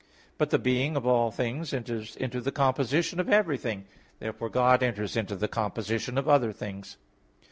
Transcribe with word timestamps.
But 0.39 0.49
the 0.49 0.57
being 0.57 0.95
of 0.95 1.05
all 1.05 1.29
things 1.29 1.75
enters 1.75 2.15
into 2.15 2.41
the 2.41 2.51
composition 2.51 3.19
of 3.19 3.29
everything. 3.29 3.85
Therefore 4.17 4.49
God 4.49 4.81
enters 4.81 5.15
into 5.15 5.35
the 5.35 5.47
composition 5.47 6.17
of 6.17 6.27
other 6.27 6.51
things. 6.51 6.97